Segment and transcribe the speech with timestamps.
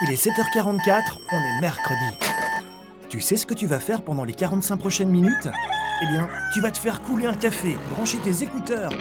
[0.00, 2.16] Il est 7h44, on est mercredi.
[3.08, 5.48] Tu sais ce que tu vas faire pendant les 45 prochaines minutes?
[6.02, 8.92] Eh bien, tu vas te faire couler un café, brancher tes écouteurs,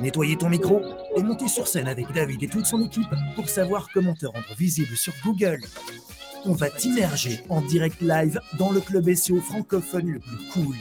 [0.00, 0.80] nettoyer ton micro
[1.16, 4.54] et monter sur scène avec David et toute son équipe pour savoir comment te rendre
[4.56, 5.58] visible sur Google.
[6.44, 10.76] On va t'immerger en direct live dans le club SEO francophone le plus cool.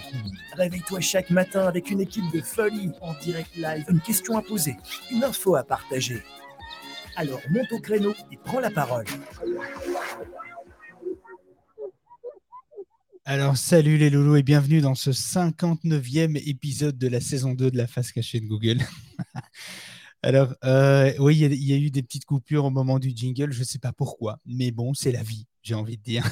[0.56, 4.78] Réveille-toi chaque matin avec une équipe de folie en direct live, une question à poser,
[5.12, 6.22] une info à partager.
[7.20, 9.06] Alors monte au créneau et prends la parole.
[13.26, 17.78] Alors, salut les loulous et bienvenue dans ce 59e épisode de la saison 2 de
[17.78, 18.78] la face cachée de Google.
[20.22, 23.62] Alors, euh, oui, il y, a eu des petites coupures au moment du jingle, je
[23.62, 26.24] ne sais pas pourquoi, mais bon, c'est la vie, j'ai envie de dire.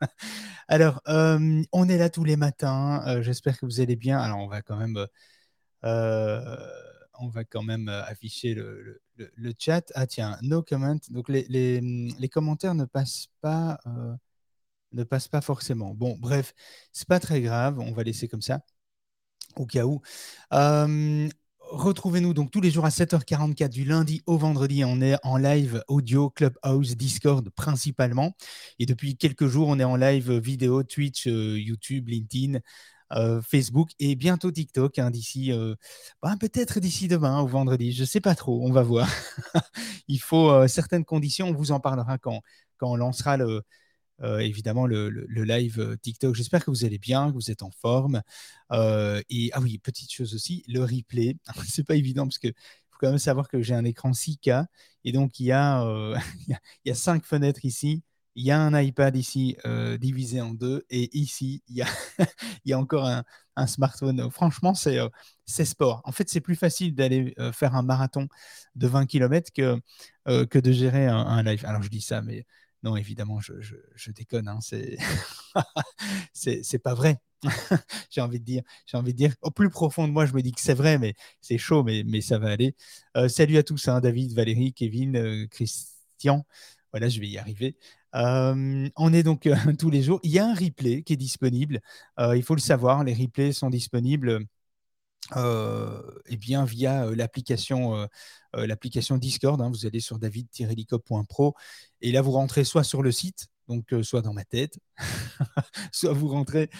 [0.68, 4.18] Alors, euh, on est là tous les matins, euh, j'espère que vous allez bien.
[4.18, 5.06] Alors, on va quand même,
[7.18, 9.00] on va quand même afficher le,
[9.58, 9.92] chat.
[9.94, 10.96] Ah tiens, no comment.
[11.10, 13.78] Donc, les, commentaires ne passent pas,
[14.92, 15.94] ne passent pas forcément.
[15.94, 16.54] Bon, bref,
[16.92, 18.60] c'est pas très grave, on va laisser comme ça
[19.56, 20.02] au cas où.
[21.70, 24.84] Retrouvez-nous donc tous les jours à 7h44 du lundi au vendredi.
[24.84, 28.36] On est en live audio, Clubhouse, Discord principalement.
[28.78, 32.60] Et depuis quelques jours, on est en live vidéo, Twitch, euh, YouTube, LinkedIn, euh,
[33.42, 34.98] Facebook et bientôt TikTok.
[34.98, 35.74] Hein, d'ici, euh,
[36.22, 37.92] bah, peut-être d'ici demain ou vendredi.
[37.92, 38.60] Je ne sais pas trop.
[38.64, 39.08] On va voir.
[40.08, 41.48] Il faut certaines conditions.
[41.48, 42.40] On vous en parlera quand,
[42.78, 43.62] quand on lancera le,
[44.22, 46.34] euh, évidemment le, live euh, TikTok.
[46.34, 48.22] J'espère que vous allez bien, que vous êtes en forme.
[48.72, 51.36] Euh, et ah oui, petite chose aussi, le replay.
[51.68, 52.48] c'est pas évident parce que
[52.90, 54.66] faut quand même savoir que j'ai un écran 6K
[55.04, 55.84] et donc il y a,
[56.48, 56.56] il
[56.86, 58.02] y a cinq fenêtres ici.
[58.36, 59.56] Il y a un iPad ici
[60.00, 61.76] divisé en deux et ici il
[62.64, 64.30] y a, encore un, smartphone.
[64.30, 64.98] Franchement, c'est
[65.46, 66.00] c'est sport.
[66.04, 68.28] En fait, c'est plus facile d'aller faire un marathon
[68.74, 69.80] de 20 km que,
[70.46, 71.64] que de gérer un, live.
[71.64, 72.44] Alors je dis ça, mais
[72.84, 74.46] non, évidemment, je, déconne.
[74.46, 74.98] Hein, c'est
[76.84, 77.18] pas vrai.
[78.10, 78.62] j'ai envie de dire.
[78.86, 79.34] J'ai envie de dire.
[79.40, 82.02] Au plus profond de moi, je me dis que c'est vrai, mais c'est chaud, mais,
[82.04, 82.74] mais ça va aller.
[83.16, 86.44] Euh, salut à tous, hein, David, Valérie, Kevin, euh, Christian.
[86.94, 87.76] Voilà, je vais y arriver.
[88.14, 90.20] Euh, on est donc tous les jours.
[90.22, 91.80] Il y a un replay qui est disponible.
[92.18, 94.46] il faut le savoir, les replays sont disponibles
[95.36, 99.60] euh, eh bien, via euh, l'application euh, l'application Discord.
[99.60, 99.70] Hein.
[99.70, 101.54] vous allez sur david-licop.pro
[102.02, 104.78] et là, vous rentrez soit sur le site, donc soit dans ma tête,
[105.92, 106.70] soit vous rentrez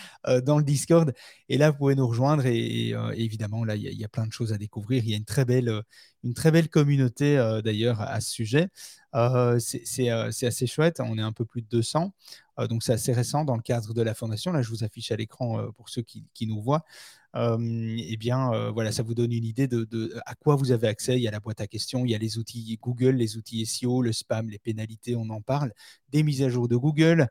[0.45, 1.13] dans le Discord
[1.49, 4.53] et là, vous pouvez nous rejoindre et, évidemment, là, il y, a plein de choses
[4.53, 5.03] à découvrir.
[5.05, 8.69] Il y a une très belle, communauté d'ailleurs à ce sujet.
[9.59, 12.15] c'est assez chouette, on est un peu plus de 200.
[12.69, 14.53] donc c'est assez récent dans le cadre de la fondation.
[14.53, 16.85] Là, je vous affiche à l'écran pour ceux qui, nous voient
[17.37, 21.17] eh bien, voilà, ça vous donne une idée de, à quoi vous avez accès.
[21.17, 23.67] Il y a la boîte à questions, il y a les outils Google, les outils
[23.67, 25.73] SEO, le spam, les pénalités, on en parle,
[26.11, 27.29] des mises à jour de Google,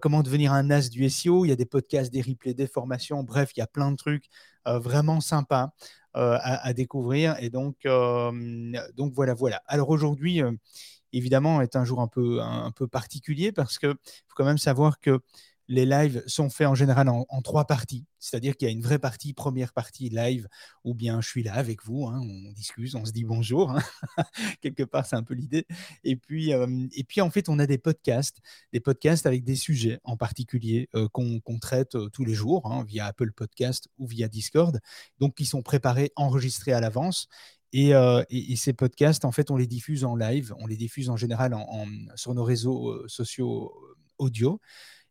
[0.00, 1.44] comment devenir un as du SEO.
[1.44, 3.22] Il y a des podcasts, des replays, des formations.
[3.22, 4.26] Bref, il y a plein de trucs
[4.64, 5.70] vraiment sympas
[6.14, 7.36] à, découvrir.
[7.40, 9.62] Et donc, donc voilà, voilà.
[9.66, 10.42] Alors aujourd'hui,
[11.12, 15.00] évidemment, est un jour un peu, un peu particulier parce qu'il faut quand même savoir
[15.00, 15.20] que
[15.68, 18.04] les lives sont faits en général en, trois parties.
[18.18, 20.48] C'est-à-dire qu'il y a une vraie partie, première partie live,
[20.84, 23.70] où bien je suis là avec vous, hein, on discute, on se dit bonjour.
[23.70, 23.82] Hein.
[24.60, 25.66] Quelque part, c'est un peu l'idée.
[26.04, 28.38] Et puis, euh, et puis, en fait, on a des podcasts,
[28.72, 32.84] des podcasts avec des sujets en particulier euh, qu'on traite euh, tous les jours hein,
[32.84, 34.80] via Apple Podcast ou via Discord,
[35.18, 37.28] donc qui sont préparés, enregistrés à l'avance.
[37.72, 37.92] Et,
[38.56, 41.54] ces podcasts, en fait, on les diffuse en live, on les diffuse en général
[42.14, 43.70] sur nos réseaux sociaux
[44.18, 44.60] audio.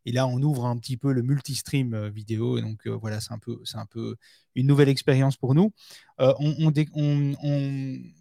[0.06, 2.56] Et là, on ouvre un petit peu le multistream euh, vidéo.
[2.58, 4.16] Et donc, euh, voilà, c'est un, peu, un peu
[4.54, 5.72] une nouvelle expérience pour nous.
[6.20, 6.72] Euh, on,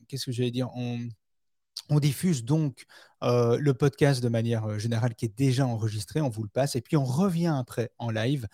[0.07, 0.69] Qu'est-ce que j'allais dire?
[0.75, 0.99] On,
[1.99, 2.85] diffuse donc
[3.21, 6.97] le podcast de manière générale qui est déjà enregistré, on vous le passe, et puis
[6.97, 8.47] on revient après en live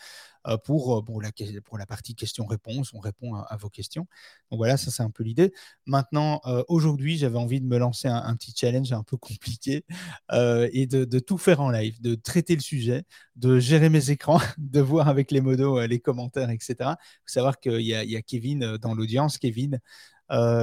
[0.63, 1.29] pour, euh, pour, la,
[1.63, 2.93] pour la partie questions-réponses.
[2.93, 4.07] On répond à, vos questions.
[4.49, 5.53] Donc voilà, ça c'est un peu l'idée.
[5.85, 9.85] Maintenant, euh, aujourd'hui, j'avais envie de me lancer un, petit challenge un peu compliqué
[10.31, 13.03] et de, tout faire en live, de traiter le sujet,
[13.35, 16.75] de gérer mes écrans, de voir avec les modos les commentaires, etc.
[16.79, 19.37] Il faut savoir qu'il y, y, a Kevin dans l'audience.
[19.37, 19.79] Kevin,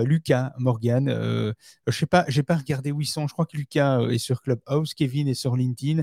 [0.04, 1.08] Lucas, Morgan.
[1.08, 3.28] je sais pas, j'ai pas regardé où ils sont.
[3.28, 6.02] Je crois que Lucas est sur Clubhouse, Kevin est sur LinkedIn.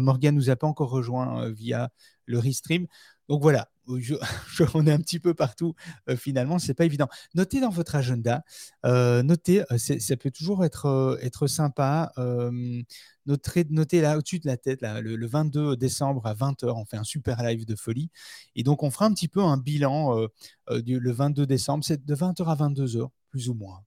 [0.00, 1.90] Morgan nous a pas encore rejoint via
[2.28, 2.86] le restream.
[3.28, 3.68] Donc voilà,
[4.74, 5.74] on est un petit peu partout
[6.08, 7.08] euh, finalement, c'est pas évident.
[7.34, 8.42] Notez dans votre agenda,
[8.84, 12.12] euh, notez, euh, ça peut toujours être, être sympa.
[13.26, 17.42] Notez, là au-dessus de la tête, le, 22 décembre à 20h, on fait un super
[17.42, 18.10] live de folie.
[18.56, 20.26] Et donc on fera un petit peu un bilan
[20.68, 23.82] le 22 décembre, c'est de 20h à 22h, plus ou moins.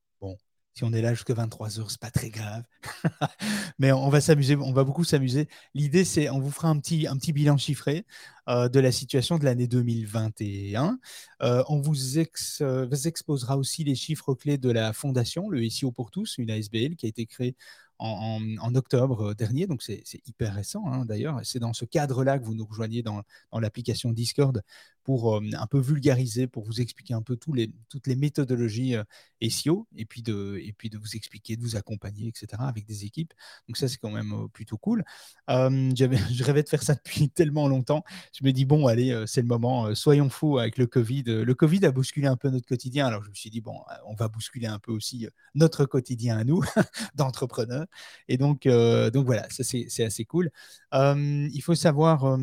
[0.74, 2.64] Si on est là jusqu'à 23 heures, c'est pas très grave.
[3.80, 5.50] Mais on va s'amuser, on va beaucoup s'amuser.
[5.74, 8.06] L'idée, c'est, on vous fera un petit, bilan chiffré
[8.48, 10.98] euh, de la situation de l'année 2021.
[11.42, 16.10] Euh, on vous, vous, exposera aussi les chiffres clés de la fondation, le SEO pour
[16.10, 17.56] tous, une ASBL qui a été créée
[18.02, 21.40] en, octobre dernier, donc c'est hyper récent hein, d'ailleurs.
[21.44, 23.22] C'est dans ce cadre-là que vous nous rejoignez dans,
[23.54, 24.64] l'application Discord
[25.04, 29.04] pour euh, un peu vulgariser, pour vous expliquer un peu toutes les méthodologies euh,
[29.50, 32.48] SEO et puis, de, et puis de vous expliquer, de vous accompagner, etc.
[32.60, 33.34] avec des équipes.
[33.68, 35.04] Donc ça, c'est quand même euh, plutôt cool.
[35.48, 38.04] je rêvais de faire ça depuis tellement longtemps.
[38.34, 41.24] Je me dis, bon, allez, c'est le moment, soyons fous avec le Covid.
[41.24, 43.08] Le Covid a bousculé un peu notre quotidien.
[43.08, 46.44] Alors je me suis dit, bon, on va bousculer un peu aussi notre quotidien à
[46.44, 46.64] nous,
[47.16, 47.86] d'entrepreneurs.
[48.28, 50.52] Et donc, donc voilà, ça c'est assez cool.
[50.94, 52.38] il faut savoir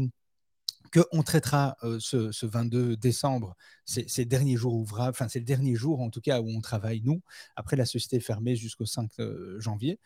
[0.91, 6.11] qu'on traitera ce, 22 décembre, c'est derniers jours ouvrables, enfin c'est le dernier jour en
[6.11, 7.23] tout cas où on travaille nous.
[7.57, 9.11] Après la société est fermée jusqu'au 5
[9.59, 9.99] janvier.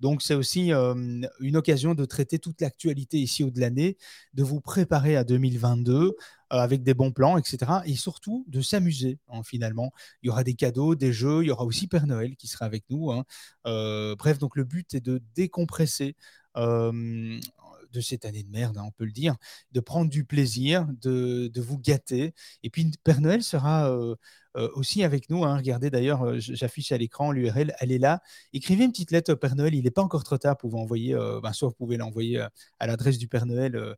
[0.00, 3.96] Donc c'est aussi une occasion de traiter toute l'actualité ici au de l'année,
[4.34, 6.16] de vous préparer à 2022
[6.48, 7.58] avec des bons plans, etc.
[7.84, 9.92] Et surtout de s'amuser hein, finalement.
[10.22, 12.64] Il y aura des cadeaux, des jeux, il y aura aussi Père Noël qui sera
[12.64, 13.12] avec nous.
[13.12, 13.24] Hein.
[13.64, 16.16] bref, donc le but est de décompresser
[17.92, 19.36] de cette année de merde, hein, on peut le dire,
[19.72, 22.34] de prendre du plaisir, de, vous gâter.
[22.62, 24.14] Et puis Père Noël sera euh,
[24.56, 25.44] euh, aussi avec nous.
[25.44, 25.56] Hein.
[25.56, 28.20] Regardez d'ailleurs, euh, j'affiche à l'écran l'URL, elle est là.
[28.52, 30.78] Écrivez une petite lettre au Père Noël, il n'est pas encore trop tard pour vous
[30.78, 32.46] envoyer, ben, soit vous pouvez l'envoyer
[32.78, 33.96] à l'adresse du Père Noël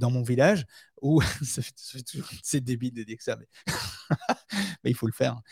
[0.00, 0.66] dans mon village,
[1.00, 1.22] ou
[2.42, 3.46] c'est débile de dire ça, mais,
[4.84, 5.32] mais il faut le faire.
[5.34, 5.42] Hein.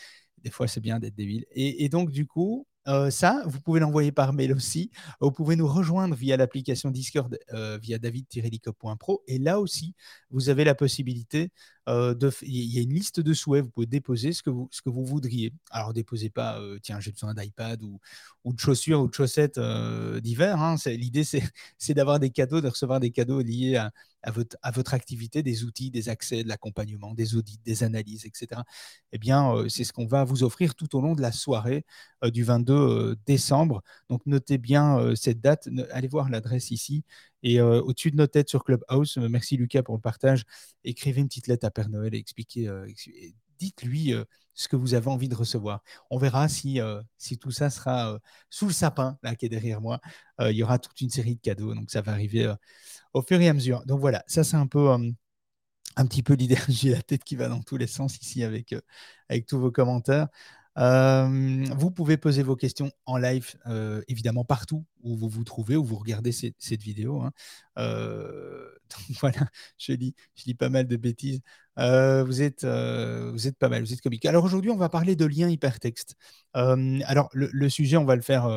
[0.43, 1.45] Des fois, c'est bien d'être débile.
[1.51, 4.91] et donc, du coup, euh, ça, vous pouvez l'envoyer par mail aussi.
[5.19, 9.23] Vous pouvez nous rejoindre via l'application Discord euh, via david-lico.pro.
[9.27, 9.95] Et là aussi,
[10.29, 11.51] vous avez la possibilité
[11.89, 12.31] euh, de.
[12.43, 13.63] Il y a une liste de souhaits.
[13.63, 15.51] Vous pouvez déposer ce que vous, ce que vous voudriez.
[15.71, 17.99] Alors, déposez pas, tiens, j'ai besoin d'iPad ou,
[18.43, 19.59] ou, de chaussures ou de chaussettes
[20.21, 20.61] d'hiver.
[20.61, 20.75] Hein.
[20.85, 21.23] L'idée,
[21.77, 23.91] c'est d'avoir des cadeaux, de recevoir des cadeaux liés à,
[24.21, 28.25] à votre, à votre activité, des outils, des accès, de l'accompagnement, des audits, des analyses,
[28.25, 28.61] etc.
[29.11, 31.85] Eh bien, c'est ce qu'on va vous offrir tout au long de la soirée
[32.23, 33.81] du 22 euh, décembre.
[34.09, 35.69] Donc, notez bien cette date.
[35.91, 37.03] Allez voir l'adresse ici.
[37.43, 40.45] Et au-dessus de nos têtes sur Clubhouse, merci Lucas pour le partage.
[40.83, 42.67] Écrivez une petite lettre à Père Noël et expliquez,
[43.59, 44.15] dites-lui
[44.55, 45.83] ce que vous avez envie de recevoir.
[46.09, 46.79] On verra si,
[47.19, 48.19] si tout ça sera
[48.49, 49.99] sous le sapin, là, qui est derrière moi.
[50.39, 52.51] il y aura toute une série de cadeaux, donc ça va arriver
[53.15, 53.83] au fur et à mesure.
[53.85, 55.11] Donc voilà, ça c'est un peu euh,
[55.95, 56.57] un petit peu l'idée.
[56.69, 58.81] J'ai la tête qui va dans tous les sens ici avec, euh,
[59.29, 60.27] avec tous vos commentaires.
[60.75, 63.55] Vous pouvez poser vos questions en live,
[64.07, 67.21] évidemment partout où vous vous trouvez, où vous regardez cette, vidéo.
[67.21, 67.31] Hein.
[67.75, 71.41] donc voilà, je lis, je lis pas mal de bêtises.
[71.77, 74.25] vous, êtes, vous êtes pas mal, vous êtes comique.
[74.25, 76.15] Alors aujourd'hui, on va parler de liens hypertexte.
[76.53, 78.47] alors le, sujet, on va le faire,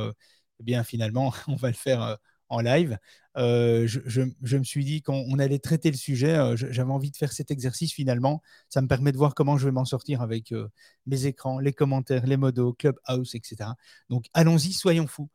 [0.60, 2.18] eh bien finalement, on va le faire
[2.48, 2.98] en live.
[3.36, 7.32] Euh, je, me suis dit qu'on allait traiter le sujet, euh, j'avais envie de faire
[7.32, 8.42] cet exercice finalement.
[8.68, 10.68] Ça me permet de voir comment je vais m'en sortir avec euh,
[11.06, 13.70] mes écrans, les commentaires, les modos, Clubhouse, etc.
[14.08, 15.30] Donc allons-y, soyons fous.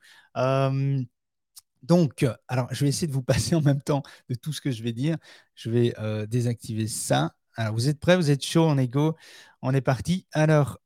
[1.84, 4.72] donc, alors je vais essayer de vous passer en même temps de tout ce que
[4.72, 5.18] je vais dire.
[5.56, 5.94] Je vais
[6.28, 7.36] désactiver ça.
[7.56, 8.18] Alors, vous êtes prêts?
[8.18, 9.16] Vous êtes chaud On est go?
[9.62, 10.26] On est parti?
[10.34, 10.80] Alors,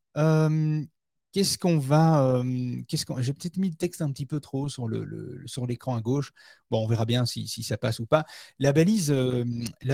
[1.34, 2.42] Qu'est-ce qu'on va.
[2.88, 5.96] qu'est-ce qu'on, j'ai peut-être mis le texte un petit peu trop sur, le, sur l'écran
[5.96, 6.32] à gauche.
[6.72, 8.26] Bon, on verra bien si, ça passe ou pas.
[8.60, 9.12] La balise,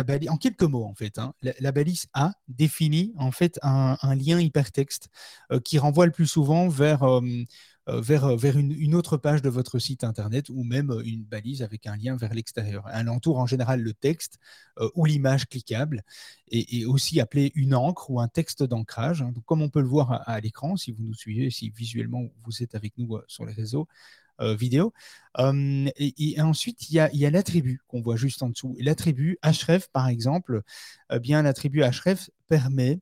[0.05, 4.39] balise en quelques mots, en fait, hein, la, balise A définit en fait un, lien
[4.39, 5.09] hypertexte
[5.63, 7.21] qui renvoie le plus souvent vers euh,
[7.87, 11.61] vers, euh, vers une, autre page de votre site internet ou même euh, une balise
[11.61, 12.85] avec un lien vers l'extérieur.
[12.93, 14.39] Elle entoure en général le texte
[14.95, 16.01] ou l'image cliquable
[16.49, 19.21] et, aussi appelé une encre ou un texte d'ancrage.
[19.21, 19.31] Hein.
[19.45, 22.73] comme on peut le voir à, l'écran, si vous nous suivez, si visuellement vous êtes
[22.73, 23.87] avec nous sur les réseaux.
[24.39, 24.91] vidéo.
[25.37, 28.75] et, ensuite, il y a, l'attribut qu'on voit juste en dessous.
[28.79, 30.63] L'attribut href, par exemple,
[31.21, 32.99] bien l'attribut href permet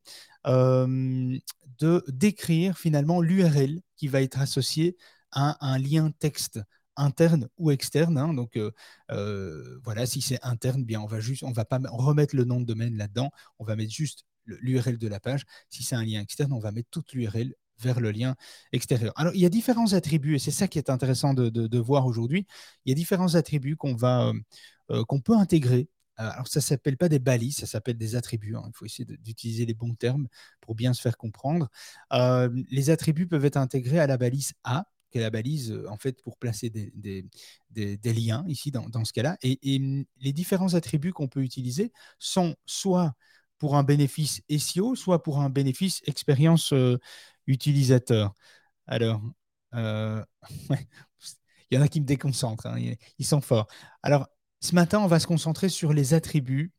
[1.82, 4.96] de décrire finalement l'URL qui va être associé
[5.32, 6.62] à un lien texte
[6.96, 8.18] interne ou externe.
[8.18, 8.34] Hein.
[8.34, 8.72] donc euh,
[9.12, 12.60] euh, voilà, si c'est interne, bien on va juste, on va pas remettre le nom
[12.62, 15.44] de domaine là-dedans, on va mettre juste l'URL de la page.
[15.70, 18.36] Si c'est un lien externe, on va mettre toute l'URL vers le lien
[18.74, 19.12] extérieur.
[19.16, 22.46] Alors, il y a différents attributs, et c'est ça qui est intéressant de, voir aujourd'hui.
[22.86, 24.32] Il y a différents attributs qu'on va,
[24.92, 28.56] euh, qu'on peut intégrer alors, ça ne s'appelle pas des balises, ça s'appelle des attributs.
[28.56, 28.64] Hein.
[28.68, 30.28] Il faut essayer d'utiliser les bons termes
[30.60, 31.70] pour bien se faire comprendre.
[32.14, 35.90] Euh, les attributs peuvent être intégrés à la balise A, qui est la balise euh,
[35.90, 37.26] en fait pour placer des,
[38.04, 39.38] liens ici dans, ce cas-là.
[39.42, 39.60] Et,
[40.20, 43.14] les différents attributs qu'on peut utiliser sont soit
[43.58, 46.74] pour un bénéfice SEO, soit pour un bénéfice expérience
[47.48, 48.34] utilisateur.
[48.88, 49.22] Alors,
[49.74, 50.18] il
[51.72, 52.78] y en a qui me déconcentrent, hein,
[53.18, 53.68] ils sont forts.
[54.04, 54.28] Alors,
[54.62, 56.72] ce matin, on va se concentrer sur les attributs,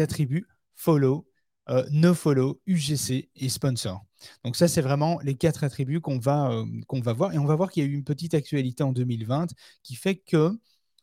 [0.00, 1.26] attributs follow,
[1.90, 4.04] no follow, UGC et sponsor.
[4.44, 7.32] Donc ça, c'est vraiment les quatre attributs qu'on va, qu'on va voir.
[7.34, 9.48] Et on va voir qu'il y a eu une petite actualité en 2020
[9.82, 10.58] qui fait que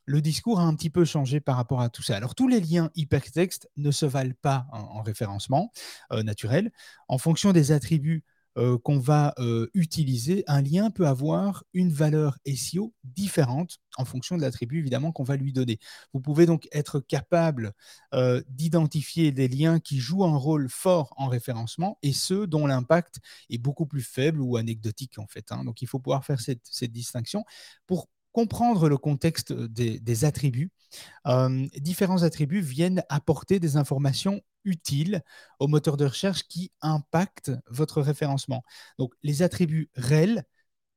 [0.08, 2.16] le discours a un petit peu changé par rapport à tout ça.
[2.16, 5.72] Alors, tous les liens hypertextes ne se valent pas en, référencement
[6.13, 6.72] euh, naturel.
[7.10, 8.24] En fonction des attributs
[8.58, 14.38] euh, qu'on va euh, utiliser, un lien peut avoir une valeur SEO différente en fonction
[14.38, 15.80] de l'attribut évidemment qu'on va lui donner.
[16.14, 17.74] Vous pouvez donc être capable
[18.50, 23.58] d'identifier des liens qui jouent un rôle fort en référencement et ceux dont l'impact est
[23.58, 25.52] beaucoup plus faible ou anecdotique en fait.
[25.52, 25.64] Hein.
[25.64, 27.44] Donc il faut pouvoir faire cette, distinction
[27.86, 30.72] pour comprendre le contexte des, attributs.
[31.26, 35.24] Euh, différents attributs viennent apporter des informations utiles
[35.60, 38.64] au moteur de recherche qui impactent votre référencement.
[39.00, 40.44] Donc, les attributs REL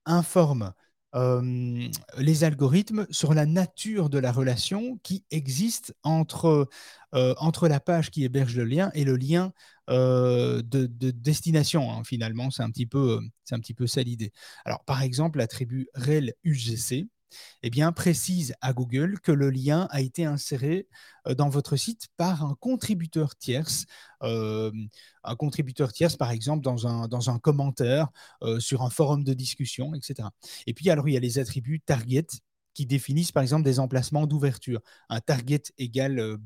[0.05, 0.73] informent
[1.17, 6.69] euh, les algorithmes sur la nature de la relation qui existe entre,
[7.15, 9.53] euh, entre la page qui héberge le lien et le lien
[9.89, 11.91] de, destination.
[11.91, 13.19] Hein, finalement, c'est un, petit peu,
[13.51, 14.33] un petit peu ça l'idée.
[14.65, 17.09] Alors, par exemple, l'attribut rel UGC,
[17.63, 20.89] eh bien, précise à Google que le lien a été inséré
[21.27, 23.87] euh, dans votre site par un contributeur tierce,
[24.23, 24.71] euh,
[25.25, 28.09] un contributeur tierce, par exemple, dans un, dans un commentaire
[28.43, 30.29] euh, sur un forum de discussion, etc.
[30.67, 32.27] Et puis, alors, il y a les attributs target
[32.75, 34.81] qui définissent, par exemple, des emplacements d'ouverture.
[35.09, 36.39] Un target égale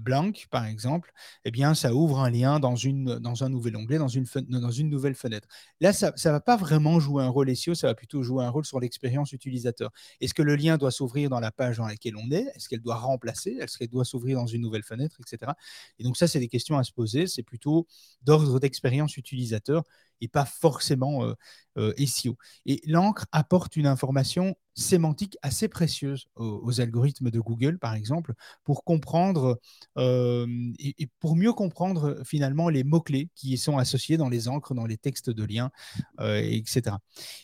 [0.00, 1.12] blank, par exemple,
[1.44, 4.70] eh bien, ça ouvre un lien dans, une, dans un nouvel onglet, dans une, dans
[4.70, 5.48] une nouvelle fenêtre.
[5.80, 8.50] Là, ça ne va pas vraiment jouer un rôle SEO, ça va plutôt jouer un
[8.50, 9.90] rôle sur l'expérience utilisateur.
[10.20, 12.46] Est-ce que le lien doit s'ouvrir dans la page dans laquelle on est?
[12.54, 13.56] Est-ce qu'elle doit remplacer?
[13.60, 15.52] Est-ce qu'elle doit s'ouvrir dans une nouvelle fenêtre, etc.
[15.98, 17.26] Et donc ça, c'est des questions à se poser.
[17.26, 17.86] C'est plutôt
[18.22, 19.84] d'ordre d'expérience utilisateur
[20.20, 21.34] et pas forcément euh,
[21.78, 22.36] euh, SEO.
[22.66, 28.34] Et l'encre apporte une information sémantique assez précieuse aux, algorithmes de Google, par exemple,
[28.64, 29.60] pour comprendre
[29.98, 30.46] euh,
[30.78, 34.96] et, pour mieux comprendre finalement les mots-clés qui sont associés dans les encres, dans les
[34.96, 35.70] textes de liens,
[36.18, 36.96] etc.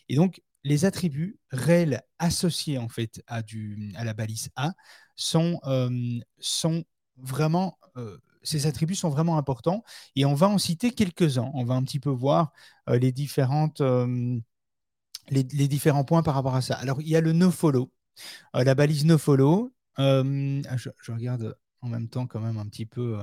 [0.09, 4.73] Et donc, les attributs réels associés en fait à, du, à la balise A
[5.14, 5.61] sont,
[6.38, 6.85] sont
[7.16, 7.78] vraiment
[8.48, 9.84] ces attributs sont vraiment importants
[10.14, 11.50] et on va en citer quelques-uns.
[11.54, 12.52] On va un petit peu voir
[12.88, 14.38] euh, les, différentes, euh,
[15.30, 16.76] les, différents points par rapport à ça.
[16.76, 17.92] Alors, il y a le nofollow,
[18.56, 19.72] euh, la balise nofollow.
[19.96, 20.22] Ah,
[20.76, 23.18] je, je, regarde en même temps quand même un petit peu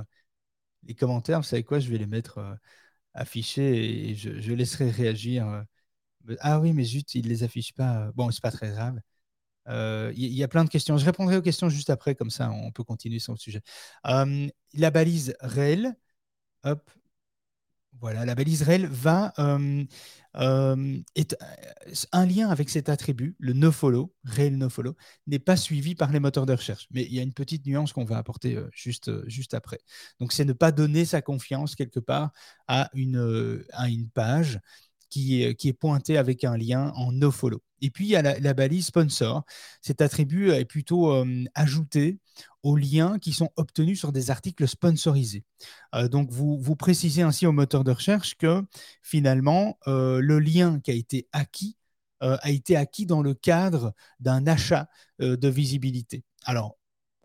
[0.83, 1.39] les commentaires.
[1.41, 2.57] Vous savez quoi Je vais les mettre
[3.13, 5.65] affichés et je, laisserai réagir.
[6.39, 8.11] Ah oui, mais zut, il ne les affiche pas.
[8.15, 8.99] Bon, c'est pas très grave.
[9.67, 10.98] Il euh, y, a plein de questions.
[10.98, 13.62] Je répondrai aux questions juste après, comme ça on peut continuer sur le sujet.
[14.08, 15.96] Euh, la balise rel,
[16.63, 16.89] hop,
[18.00, 19.86] voilà, la balise rel va euh,
[21.15, 21.38] est
[22.12, 24.96] un lien avec cet attribut, le nofollow, rel nofollow,
[25.27, 26.88] n'est pas suivi par les moteurs de recherche.
[26.91, 29.79] Mais il y a une petite nuance qu'on va apporter juste, juste après.
[30.20, 32.32] Donc c'est ne pas donner sa confiance quelque part
[32.67, 34.60] à une, à une page
[35.13, 37.62] qui est, pointée avec un lien en nofollow.
[37.82, 39.43] Et puis, il y a la, balise sponsor.
[39.82, 42.17] Cet attribut est plutôt euh, ajouté
[42.63, 45.43] aux liens qui sont obtenus sur des articles sponsorisés.
[45.93, 48.63] Euh, donc, vous, vous précisez ainsi au moteur de recherche que
[49.03, 51.77] finalement, euh, le lien qui a été acquis
[52.25, 54.88] a été acquis dans le cadre d'un achat
[55.20, 56.24] de visibilité.
[56.46, 56.77] Alors,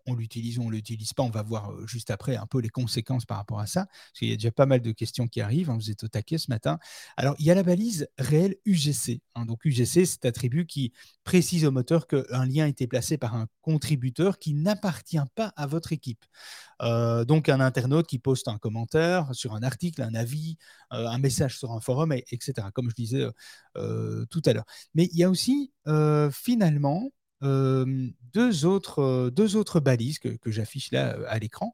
[0.09, 1.23] on l'utilise ou on ne l'utilise pas.
[1.23, 4.19] On va voir euh, juste après un peu les conséquences par rapport à ça, parce
[4.19, 5.69] qu'il y a déjà pas mal de questions qui arrivent.
[5.69, 6.79] Hein, vous êtes au taquet ce matin.
[7.17, 9.21] Alors, il y a la balise réelle UGC.
[9.35, 9.45] Hein.
[9.45, 13.47] donc, UGC, c'est attribut qui précise au moteur qu'un lien a été placé par un
[13.61, 16.25] contributeur qui n'appartient pas à votre équipe.
[16.81, 20.57] Euh, donc, un internaute qui poste un commentaire sur un article, un avis,
[20.93, 23.27] euh, un message sur un forum, etc., comme je disais
[24.29, 24.65] tout à l'heure.
[24.93, 25.71] Mais il y a aussi,
[26.31, 27.11] finalement,
[27.41, 31.73] deux, autres, deux autres balises que, j'affiche là à l'écran.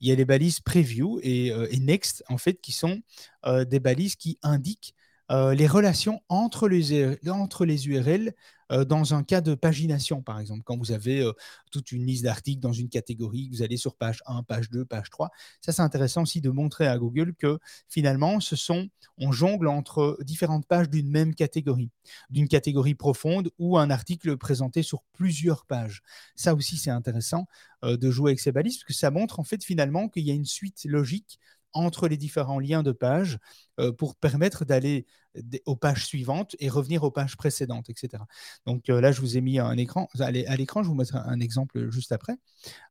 [0.00, 3.00] Il y a les balises Preview et, Next, en fait, qui sont
[3.44, 4.94] des balises qui indiquent
[5.30, 8.32] les relations entre les, entre les URL
[8.70, 11.32] dans un cas de pagination, par exemple, quand vous avez euh,
[11.70, 15.10] toute une liste d'articles dans une catégorie, vous allez sur page 1, page 2, page
[15.10, 15.30] 3.
[15.60, 17.58] Ça, c'est intéressant aussi de montrer à Google que
[17.88, 21.90] finalement, ce sont, on jongle entre différentes pages d'une même catégorie,
[22.30, 26.02] d'une catégorie profonde ou un article présenté sur plusieurs pages.
[26.34, 27.46] Ça aussi, c'est intéressant
[27.84, 30.30] euh, de jouer avec ces balises parce que ça montre en fait finalement qu'il y
[30.30, 31.38] a une suite logique
[31.72, 33.38] entre les différents liens de pages
[33.80, 35.06] euh, pour permettre d'aller
[35.66, 38.22] aux pages suivantes et revenir aux pages précédentes, etc.
[38.66, 40.08] Donc euh, là, je vous ai mis un écran.
[40.18, 42.36] À l'écran, je vous mettrai un exemple juste après.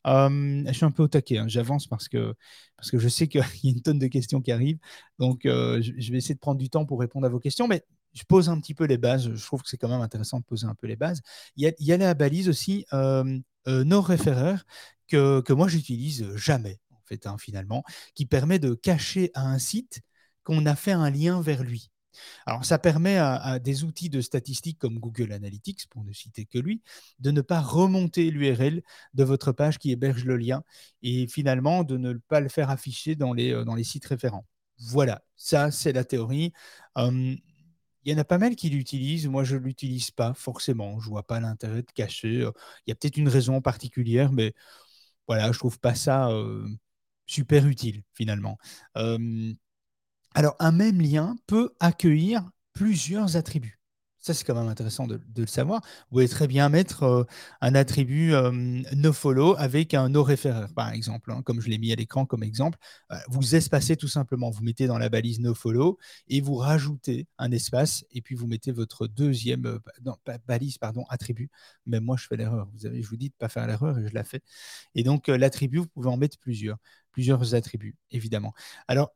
[0.07, 1.47] Euh, je suis un peu au taquet, hein.
[1.47, 2.33] j'avance parce que,
[2.77, 4.79] parce que je sais qu'il y a une tonne de questions qui arrivent.
[5.19, 7.67] Donc je, vais essayer de prendre du temps pour répondre à vos questions.
[7.67, 7.83] Mais
[8.15, 9.33] je pose un petit peu les bases.
[9.33, 11.21] Je trouve que c'est quand même intéressant de poser un peu les bases.
[11.57, 14.55] Il y a, la balise aussi euh, euh no referrer
[15.07, 17.83] que, que moi j'utilise jamais en fait hein, finalement,
[18.15, 20.01] qui permet de cacher à un site
[20.43, 21.91] qu'on a fait un lien vers lui.
[22.45, 26.59] Alors, ça permet à, des outils de statistiques comme Google Analytics, pour ne citer que
[26.59, 26.81] lui,
[27.19, 28.81] de ne pas remonter l'URL
[29.13, 30.63] de votre page qui héberge le lien
[31.01, 34.45] et finalement de ne pas le faire afficher dans les, euh, sites référents.
[34.79, 36.51] Voilà, ça c'est la théorie.
[36.97, 37.41] il
[38.05, 39.27] y en a pas mal qui l'utilisent.
[39.27, 40.99] Moi, je ne l'utilise pas forcément.
[40.99, 42.47] Je ne vois pas l'intérêt de cacher.
[42.85, 44.53] Il y a peut-être une raison particulière, mais
[45.27, 46.29] voilà, je ne trouve pas ça
[47.25, 48.57] super utile finalement.
[50.35, 53.79] Alors, un même lien peut accueillir plusieurs attributs.
[54.25, 55.81] Ça, c'est quand même intéressant de, le savoir.
[55.85, 57.23] Vous pouvez très bien mettre euh,
[57.61, 58.51] un attribut euh,
[58.95, 62.79] nofollow avec un noreferrer, par exemple, hein, comme je l'ai mis à l'écran comme exemple.
[63.11, 64.49] Euh, vous espacez tout simplement.
[64.49, 68.71] Vous mettez dans la balise nofollow et vous rajoutez un espace et puis vous mettez
[68.71, 69.79] votre deuxième
[70.47, 71.49] balise, pardon, attribut.
[71.85, 72.67] Même moi, je fais l'erreur.
[72.73, 74.41] Vous avez, je vous dis de ne pas faire l'erreur et je la fais.
[74.95, 76.77] Et donc, l'attribut, vous pouvez en mettre plusieurs,
[77.11, 78.53] plusieurs attributs, évidemment.
[78.87, 79.11] Alors,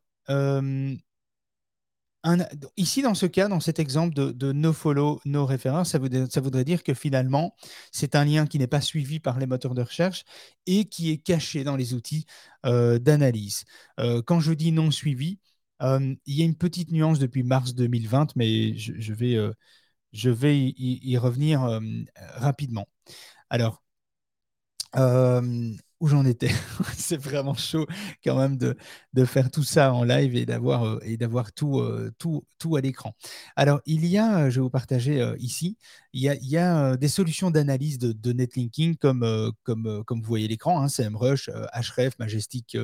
[2.76, 6.82] ici, dans ce cas, dans cet exemple de, no follow, no référence, ça, voudrait, dire
[6.82, 7.54] que finalement,
[7.92, 10.24] c'est un lien qui n'est pas suivi par les moteurs de recherche
[10.66, 12.26] et qui est caché dans les outils
[12.66, 13.64] euh, d'analyse.
[13.98, 15.38] Euh, quand je dis non suivi,
[15.82, 19.36] euh, il y a une petite nuance depuis mars 2020, mais je, vais,
[20.12, 21.80] je vais y revenir
[22.36, 22.88] rapidement.
[23.50, 23.82] Alors,
[26.00, 26.50] où j'en étais.
[26.96, 27.86] c'est vraiment chaud
[28.24, 28.76] quand même de,
[29.12, 32.76] de, faire tout ça en live et d'avoir euh, et d'avoir tout, euh, tout, tout
[32.76, 33.14] à l'écran.
[33.56, 35.76] Alors, il y a, je vais vous partager euh, ici,
[36.12, 40.20] il y a, il y a des solutions d'analyse de, de, netlinking comme, comme, comme
[40.20, 42.76] vous voyez l'écran, hein, CMrush, Href, Majestic,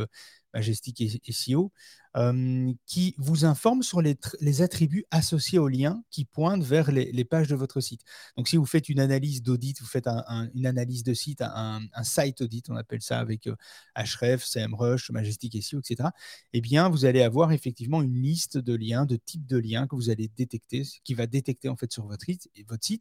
[0.55, 1.73] Majestic et SEO.
[2.17, 4.17] Euh, qui vous informe sur les,
[4.63, 8.01] attributs associés aux liens qui pointent vers les, pages de votre site.
[8.39, 10.07] Donc, si vous faites une analyse d'audit, vous faites
[10.55, 13.57] une analyse de site, un, site audit, on appelle ça avec euh,
[13.97, 16.09] Href, CMrush, Majestic SEO, etc.,
[16.55, 19.95] eh bien, vous allez avoir effectivement une liste de liens, de types de liens que
[19.95, 22.49] vous allez détecter, qui va détecter en fait sur votre site,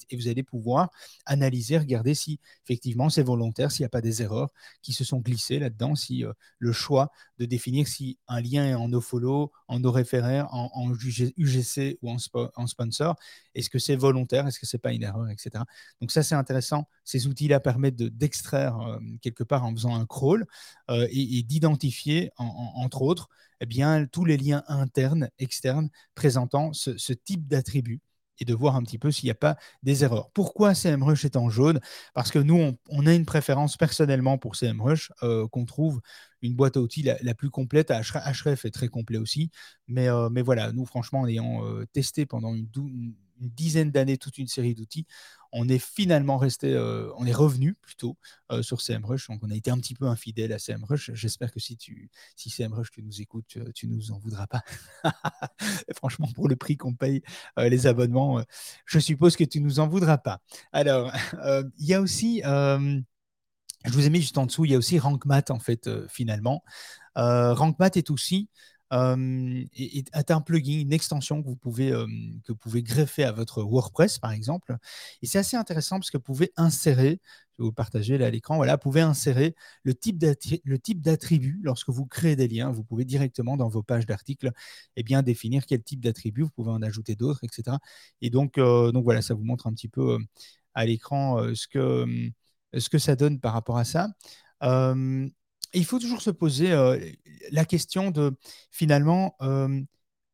[0.09, 0.89] et vous allez pouvoir
[1.25, 4.49] analyser, regarder si effectivement c'est volontaire, s'il n'y a pas des erreurs
[4.81, 8.73] qui se sont glissées là-dedans, si euh, le choix de définir si un lien est
[8.73, 10.93] en follow, en no en, en,
[11.37, 13.15] UGC ou en, sponsor.
[13.53, 14.47] Est-ce que c'est volontaire?
[14.47, 15.63] Est-ce que c'est pas une erreur, etc.
[16.01, 16.87] Donc ça, c'est intéressant.
[17.03, 20.45] Ces outils-là permettent d'extraire euh, quelque part en faisant un crawl
[20.89, 23.29] euh, et, d'identifier, entre autres,
[23.61, 28.01] eh bien, tous les liens internes, externes présentant ce, type d'attribut
[28.39, 30.29] et de voir un petit peu s'il n'y a pas des erreurs.
[30.31, 31.79] Pourquoi CMrush est en jaune?
[32.13, 36.01] Parce que nous, on, a une préférence personnellement pour CMrush euh, qu'on trouve
[36.45, 37.91] une boîte à outils la, plus complète.
[37.91, 39.49] Href est très complet aussi.
[39.87, 42.67] Mais, euh, mais voilà, nous, franchement, en ayant euh, testé pendant une,
[43.37, 45.05] dizaine d'années toute une série d'outils,
[45.51, 48.17] on est finalement resté, euh, on est revenu plutôt
[48.61, 49.27] sur CMrush.
[49.27, 51.11] Donc, on a été un petit peu infidèle à CMrush.
[51.13, 54.61] J'espère que si, tu, si CMrush, tu nous écoutes, tu, tu nous en voudras pas.
[55.97, 57.21] franchement, pour le prix qu'on paye
[57.57, 58.41] les abonnements,
[58.85, 60.39] je suppose que tu nous en voudras pas.
[60.71, 61.11] Alors,
[61.77, 62.41] il y a aussi
[63.85, 66.07] je vous ai mis juste en dessous, il y a aussi RankMath en fait, euh,
[66.09, 66.63] finalement.
[67.17, 68.49] Euh, RankMath est aussi
[68.93, 69.63] euh,
[70.29, 74.31] un plugin, une extension que vous, pouvez, que vous pouvez greffer à votre WordPress, par
[74.31, 74.77] exemple.
[75.21, 77.19] Et c'est assez intéressant parce que vous pouvez insérer,
[77.57, 81.89] je vais vous partager là à l'écran, voilà, vous pouvez insérer le type d'attribut lorsque
[81.89, 82.71] vous créez des liens.
[82.71, 84.51] Vous pouvez directement dans vos pages d'articles
[84.95, 87.77] eh définir quel type d'attribut, vous pouvez en ajouter d'autres, etc.
[88.21, 90.17] Et donc, donc voilà, ça vous montre un petit peu
[90.73, 92.31] à l'écran ce que
[92.77, 94.09] ce que ça donne par rapport à ça.
[94.61, 96.73] Il faut toujours se poser
[97.51, 98.35] la question de
[98.71, 99.35] finalement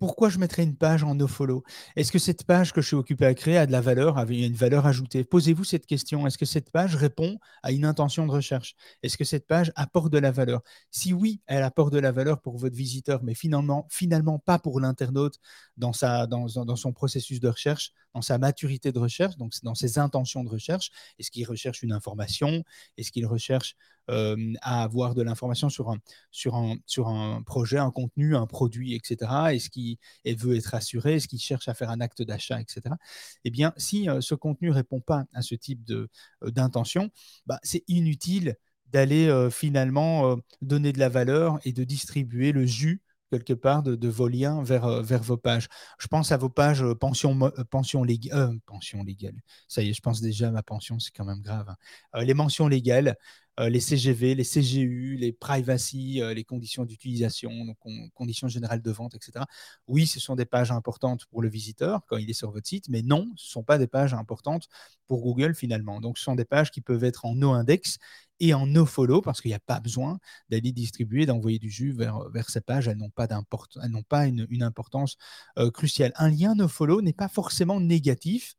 [0.02, 1.64] pourquoi je mettrais une page en nofollow
[1.96, 4.26] Est-ce que cette page que je suis occupé à créer a de la valeur, a
[4.26, 5.24] une valeur ajoutée?
[5.24, 6.26] Posez-vous cette question.
[6.26, 8.74] Est-ce que cette page répond à une intention de recherche?
[9.04, 10.64] Est-ce que cette page apporte de la valeur?
[10.90, 15.38] Si oui, elle apporte de la valeur pour votre visiteur, mais finalement, pas pour l'internaute
[15.78, 15.92] dans,
[16.26, 20.50] dans son processus de recherche, dans sa maturité de recherche, donc dans ses intentions de
[20.50, 20.90] recherche.
[21.20, 22.64] Est-ce qu'il recherche une information?
[22.98, 23.76] Est-ce qu'il recherche
[24.10, 25.98] euh, à avoir de l'information sur un,
[26.32, 29.32] sur, un, sur un projet, un contenu, un produit, etc.
[29.54, 32.96] Est-ce qu'il veut être assuré Est-ce qu'il cherche à faire un acte d'achat, etc.
[33.44, 36.08] Eh bien, si euh, ce contenu ne répond pas à ce type euh,
[36.44, 37.10] d'intention,
[37.46, 38.56] bah, c'est inutile
[38.88, 44.28] d'aller finalement donner de la valeur et de distribuer le jus quelque part de, vos
[44.28, 45.68] liens vers, euh, vers vos pages.
[46.00, 47.38] Je pense à vos pages euh, pension,
[47.70, 49.42] pension, légale, pension légale.
[49.68, 51.68] Ça y est, je pense déjà à ma pension, c'est quand même grave.
[52.14, 52.24] Hein.
[52.24, 53.16] les mentions légales,
[53.60, 57.78] les CGV, les CGU, les privacy, les conditions d'utilisation, donc
[58.16, 59.46] conditions générales de vente, etc.
[59.88, 62.90] Oui, ce sont des pages importantes pour le visiteur quand il est sur votre site,
[62.90, 64.68] mais non, ce ne sont pas des pages importantes
[65.08, 66.02] pour Google finalement.
[66.02, 68.00] Donc, ce sont des pages qui peuvent être en no-index
[68.42, 72.28] et en no-follow parce qu'il n'y a pas besoin d'aller distribuer, d'envoyer du jus vers,
[72.32, 72.88] vers ces pages.
[72.88, 75.16] Elles n'ont pas, elles n'ont pas une, une importance
[75.60, 76.12] euh, cruciale.
[76.16, 78.56] Un lien no-follow n'est pas forcément négatif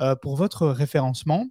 [0.00, 1.48] euh, pour votre référencement.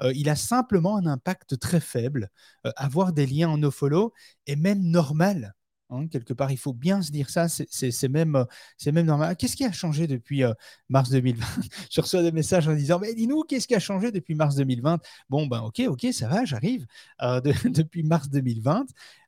[0.00, 2.30] Euh, il a simplement un impact très faible.
[2.76, 4.12] avoir des liens en no-follow
[4.46, 5.54] est même normal
[5.90, 8.46] Hein, quelque part, il faut bien se dire ça, c'est même,
[8.86, 9.36] normal.
[9.36, 10.52] Qu'est-ce qui a changé depuis euh,
[10.88, 11.44] mars 2020
[11.90, 15.00] Je reçois des messages en disant, mais dis-nous, qu'est-ce qui a changé depuis mars 2020
[15.28, 16.86] Bon, ben ok, ok, ça va, j'arrive.
[17.22, 18.86] Euh, depuis mars 2020,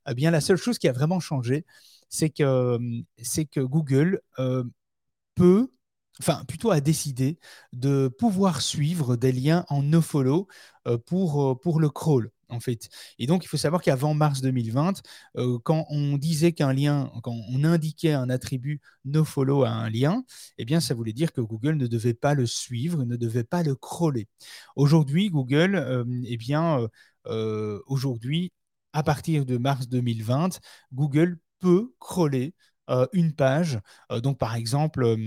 [0.09, 1.65] eh bien, la seule chose qui a vraiment changé,
[2.09, 2.79] c'est que,
[3.57, 4.63] Google euh,
[5.35, 5.71] peut
[6.47, 7.37] plutôt a décidé
[7.73, 10.47] de pouvoir suivre des liens en nofollow
[11.05, 12.89] pour le crawl en fait.
[13.19, 15.01] Et donc, il faut savoir qu'avant mars 2020,
[15.37, 20.23] euh, quand on disait qu'un lien, quand on indiquait un attribut nofollow à un lien,
[20.57, 23.63] eh bien, ça voulait dire que Google ne devait pas le suivre, ne devait pas
[23.63, 24.27] le crawler.
[24.75, 26.87] Aujourd'hui, Google, euh, eh bien,
[27.27, 28.51] euh, aujourd'hui,
[28.93, 30.59] à partir de mars 2020,
[30.93, 32.53] Google peut crawler
[33.11, 33.79] une page.
[34.23, 35.17] donc, par exemple,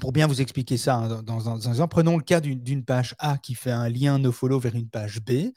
[0.00, 3.54] pour bien vous expliquer ça, hein, dans, un prenons le cas d'une page A qui
[3.54, 5.52] fait un lien nofollow vers une page B.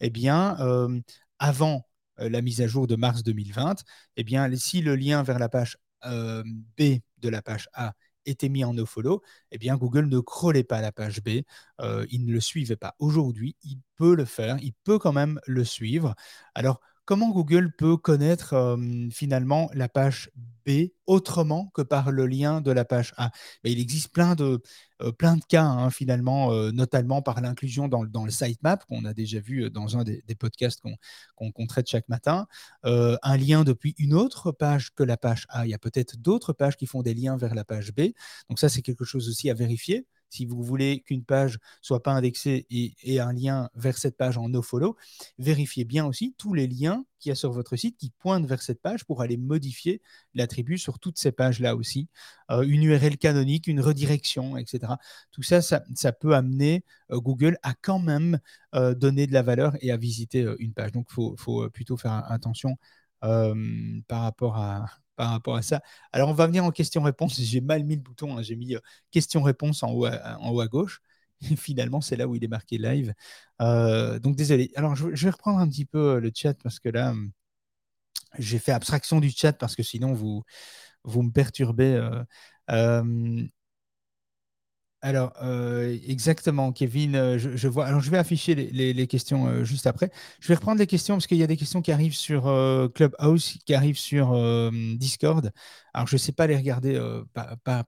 [0.00, 1.00] Eh bien, euh,
[1.38, 1.86] avant
[2.20, 3.82] euh, la mise à jour de mars 2020,
[4.16, 6.42] eh bien, si le lien vers la page euh,
[6.78, 7.92] B de la page A
[8.26, 9.22] était mis en nofollow,
[9.52, 11.42] eh bien, Google ne crawlait pas la page B,
[12.10, 12.94] il ne le suivait pas.
[12.98, 16.14] Aujourd'hui, il peut le faire, il peut quand même le suivre.
[16.54, 18.78] Alors, comment Google peut connaître
[19.10, 20.30] finalement la page
[20.66, 23.30] B autrement que par le lien de la page A?
[23.64, 24.60] Mais Il existe plein de,
[25.00, 29.70] de cas hein, finalement, notamment par l'inclusion dans, dans, le sitemap qu'on a déjà vu
[29.70, 30.82] dans un des, podcasts
[31.36, 32.46] qu'on traite chaque matin,
[32.82, 35.64] un lien depuis une autre page que la page A.
[35.64, 38.10] Il y a peut-être d'autres pages qui font des liens vers la page B.
[38.48, 42.12] Donc ça, c'est quelque chose aussi à vérifier si vous voulez qu'une page soit pas
[42.12, 44.96] indexée et, un lien vers cette page en nofollow,
[45.38, 48.60] vérifiez bien aussi tous les liens qu'il y a sur votre site qui pointent vers
[48.62, 50.02] cette page pour aller modifier
[50.34, 52.08] l'attribut sur toutes ces pages-là aussi.
[52.50, 54.94] Euh, une URL canonique, une redirection, etc.
[55.32, 58.38] Tout ça, ça, peut amener euh, Google à quand même
[58.74, 60.92] euh, donner de la valeur et à visiter une page.
[60.92, 62.76] Donc, il faut, plutôt faire attention
[63.20, 65.82] par rapport à, par rapport à ça.
[66.12, 67.40] Alors, on va venir en question-réponse.
[67.40, 68.36] J'ai mal mis le bouton.
[68.36, 68.42] Hein.
[68.42, 68.80] J'ai mis euh,
[69.92, 71.00] haut à, en haut à gauche.
[71.56, 73.14] Finalement, c'est là où il est marqué live.
[73.60, 74.70] Euh, donc, désolé.
[74.76, 77.32] Alors, je, vais reprendre un petit peu euh, le chat parce que là, hum,
[78.38, 80.12] j'ai fait abstraction du chat parce que sinon,
[81.04, 82.00] vous me perturbez.
[85.06, 87.86] Alors, euh, exactement, Kevin, euh, je, vois.
[87.86, 90.10] Alors, je vais afficher les, questions euh, juste après.
[90.40, 92.42] Je vais reprendre les questions parce qu'il y a des questions qui arrivent sur
[92.92, 94.32] Clubhouse, qui arrivent sur
[94.96, 95.52] Discord.
[95.94, 97.00] Alors, je ne sais pas les regarder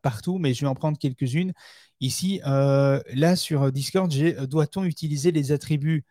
[0.00, 1.52] partout, mais je vais en prendre quelques-unes.
[2.00, 6.04] Ici, là, sur Discord, j'ai doit-on utiliser les attributs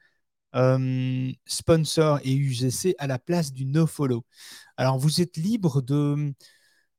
[1.46, 4.26] sponsor et UGC à la place du nofollow
[4.76, 6.34] Alors, vous êtes libre de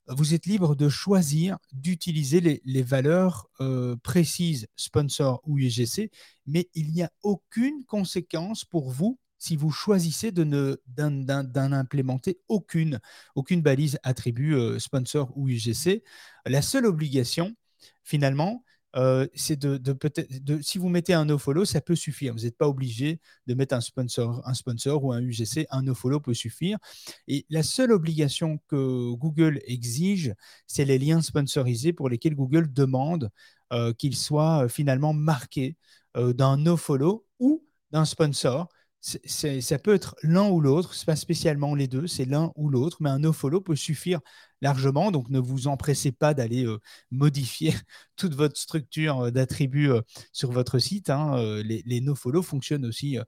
[0.09, 6.11] vous êtes libre de choisir d'utiliser les, valeurs euh, précises sponsor ou UGC,
[6.47, 12.41] mais il n'y a aucune conséquence pour vous si vous choisissez de ne d'en implémenter
[12.49, 13.01] aucune,
[13.35, 16.03] aucune balise attribut euh, sponsor ou UGC.
[16.47, 17.55] La seule obligation,
[18.03, 18.65] finalement,
[18.97, 20.29] euh, c'est de, peut-être,
[20.63, 22.33] si vous mettez un nofollow, ça peut suffire.
[22.33, 25.67] Vous n'êtes pas obligé de mettre un sponsor, un sponsor ou un UGC.
[25.71, 26.79] Un nofollow peut suffire.
[27.27, 30.35] Et la seule obligation que Google exige,
[30.67, 33.31] c'est les liens sponsorisés pour lesquels Google demande
[33.73, 35.77] euh, qu'ils soient euh, finalement marqués
[36.15, 38.69] d'un nofollow ou d'un sponsor
[39.01, 42.69] ça peut être l'un ou l'autre, ce n'est pas spécialement les deux, c'est l'un ou
[42.69, 44.21] l'autre, mais un nofollow peut suffire
[44.61, 46.81] largement, donc ne vous empressez pas d'aller euh,
[47.11, 47.75] modifier
[48.17, 51.11] toute votre structure euh, d'attributs euh, sur votre site.
[51.11, 53.19] Hein, les, les nofollow fonctionnent aussi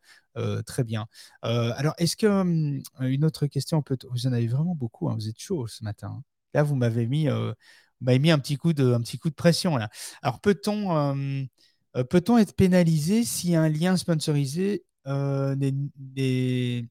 [0.66, 1.06] très bien.
[1.42, 5.38] alors, est-ce que hum, une autre question Vous en avez vraiment beaucoup, hein, vous êtes
[5.38, 6.16] chaud ce matin.
[6.18, 6.22] Hein.
[6.54, 7.28] Là, vous m'avez mis,
[8.00, 9.76] mis un, petit coup de, un petit coup de pression.
[9.76, 9.88] Là.
[10.22, 11.46] Alors, peut-on hum,
[12.08, 16.86] peut-on être pénalisé si un lien sponsorisé euh, n'est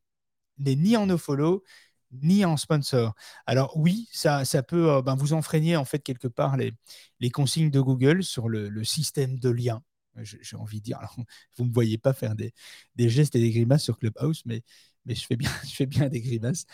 [0.76, 1.64] ni en nofollow
[2.12, 3.14] ni en sponsor.
[3.46, 6.74] Alors oui, ça, peut euh, ben, vous enfreigner en fait quelque part les,
[7.32, 9.84] consignes de Google sur le, système de lien.
[10.18, 11.00] J'ai envie de dire,
[11.58, 12.54] vous ne me voyez pas faire des,
[12.96, 14.64] des, gestes et des grimaces sur Clubhouse, mais,
[15.06, 16.66] mais je fais bien, je fais bien des grimaces.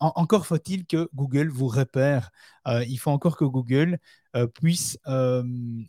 [0.00, 2.30] encore faut-il que Google vous repère.
[2.66, 3.98] il faut encore que Google
[4.54, 4.98] puisse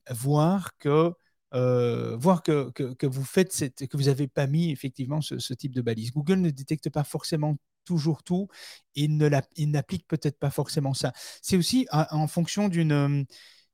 [0.09, 1.13] voir que
[1.51, 6.11] voir que, que, vous faites que vous n'avez pas mis effectivement ce, type de balise.
[6.11, 8.47] Google ne détecte pas forcément toujours tout
[8.95, 11.11] et n'applique peut-être pas forcément ça.
[11.41, 13.25] C'est aussi en fonction d'une...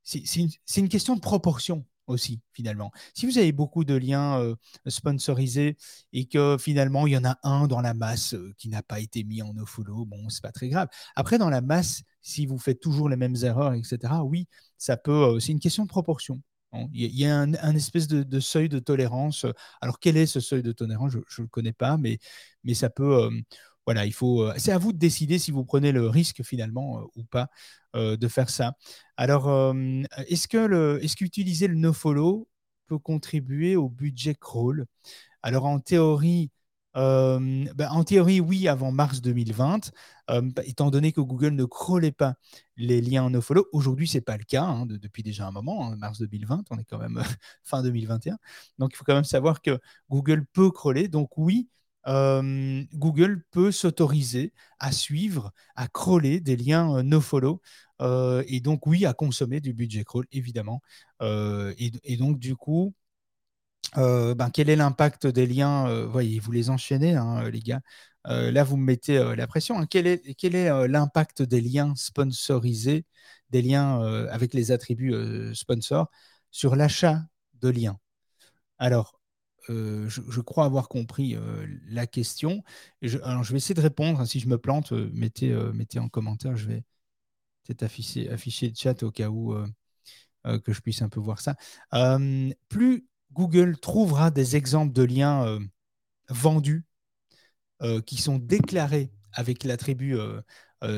[0.03, 2.91] C'est une, question de proportion aussi, finalement.
[3.15, 4.55] Si vous avez beaucoup de liens euh,
[4.87, 5.77] sponsorisés
[6.13, 8.99] et que finalement, il y en a un dans la masse euh, qui n'a pas
[8.99, 10.87] été mis en nofollow, bon, c'est pas très grave.
[11.15, 15.35] Après, dans la masse, si vous faites toujours les mêmes erreurs, etc., oui, ça peut.
[15.35, 16.41] Euh, c'est une question de proportion.
[16.93, 19.45] Il y a un, espèce de, seuil de tolérance.
[19.81, 21.11] Alors, quel est ce seuil de tolérance?
[21.11, 22.19] Je ne le connais pas, mais,
[22.63, 23.29] mais ça peut.
[23.85, 24.49] voilà, il faut.
[24.57, 27.49] c'est à vous de décider si vous prenez le risque finalement ou pas
[27.93, 28.73] de faire ça.
[29.17, 29.73] Alors,
[30.27, 32.47] est-ce que le, est-ce qu'utiliser le nofollow
[32.87, 34.85] peut contribuer au budget crawl?
[35.43, 36.51] Alors, en théorie,
[36.95, 39.91] ben, en théorie, oui, avant mars 2020,
[40.27, 42.35] bah, étant donné que Google ne crawlait pas
[42.77, 43.67] les liens en nofollow.
[43.73, 46.77] Aujourd'hui, ce n'est pas le cas hein, depuis déjà un moment, hein, mars 2020, on
[46.77, 47.21] est quand même
[47.63, 48.37] fin 2021.
[48.79, 49.79] Donc, il faut quand même savoir que
[50.09, 51.07] Google peut crawler.
[51.07, 51.69] Donc, oui,
[52.07, 57.61] Google peut s'autoriser à suivre, à crawler des liens nofollow
[58.01, 60.81] euh, et donc, oui, à consommer du budget crawl, évidemment.
[61.21, 63.04] Euh, et, donc, du coup, euh,
[63.95, 67.81] ben, quel est l'impact des liens Voyez, vous les enchaînez, hein, les gars.
[68.25, 69.79] là, vous me mettez la pression.
[69.79, 69.85] Hein.
[69.87, 73.05] Quel est, l'impact des liens sponsorisés,
[73.49, 75.13] des liens avec les attributs
[75.53, 76.09] sponsors
[76.51, 77.23] sur l'achat
[77.61, 77.99] de liens?
[78.79, 79.19] Alors,
[79.69, 81.37] je, crois avoir compris
[81.87, 82.63] la question.
[83.01, 84.19] je, alors, je vais essayer de répondre.
[84.19, 84.25] Hein.
[84.25, 86.55] si je me plante, mettez, mettez en commentaire.
[86.57, 86.83] Je vais,
[87.65, 89.67] peut-être afficher, afficher le chat au cas où euh,
[90.47, 91.55] euh, que je puisse un peu voir ça.
[91.93, 95.59] Euh, plus Google trouvera des exemples de liens
[96.29, 96.85] vendus
[98.05, 100.17] qui sont déclarés avec l'attribut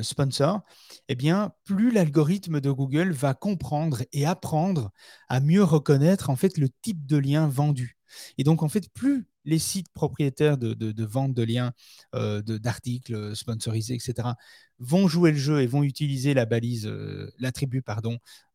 [0.02, 0.62] sponsor,
[1.08, 4.92] eh bien, plus l'algorithme de Google va comprendre et apprendre
[5.28, 7.98] à mieux reconnaître en fait le type de lien vendu.
[8.38, 11.74] Et donc, en fait, plus les sites propriétaires de, vente de liens,
[12.14, 14.30] euh, d'articles sponsorisés, etc.,
[14.78, 17.84] vont jouer le jeu et vont utiliser la balise, euh, l'attribut,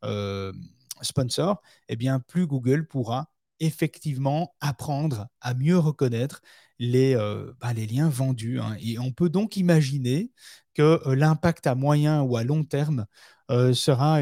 [0.05, 0.53] euh,
[1.01, 6.41] sponsor, eh bien, plus Google pourra effectivement apprendre à mieux reconnaître
[6.79, 7.15] les,
[7.61, 8.61] bah, les liens vendus.
[8.61, 8.77] Hein.
[8.81, 10.33] Et on peut donc imaginer
[10.75, 13.07] que l'impact à moyen ou à long terme
[13.49, 14.21] sera,